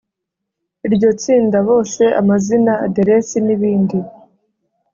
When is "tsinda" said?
1.21-1.57